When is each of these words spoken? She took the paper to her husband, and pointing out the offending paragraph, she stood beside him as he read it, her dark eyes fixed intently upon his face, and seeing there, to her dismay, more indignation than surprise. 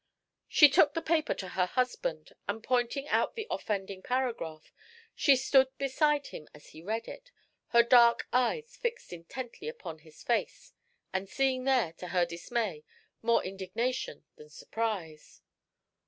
She 0.47 0.67
took 0.67 0.95
the 0.95 1.01
paper 1.03 1.35
to 1.35 1.49
her 1.49 1.67
husband, 1.67 2.33
and 2.47 2.63
pointing 2.63 3.07
out 3.09 3.35
the 3.35 3.45
offending 3.51 4.01
paragraph, 4.01 4.73
she 5.13 5.35
stood 5.35 5.67
beside 5.77 6.25
him 6.33 6.47
as 6.55 6.69
he 6.69 6.81
read 6.81 7.07
it, 7.07 7.29
her 7.67 7.83
dark 7.83 8.27
eyes 8.33 8.75
fixed 8.75 9.13
intently 9.13 9.67
upon 9.67 9.99
his 9.99 10.23
face, 10.23 10.73
and 11.13 11.29
seeing 11.29 11.65
there, 11.65 11.93
to 11.99 12.07
her 12.07 12.25
dismay, 12.25 12.83
more 13.21 13.43
indignation 13.43 14.25
than 14.37 14.49
surprise. 14.49 15.43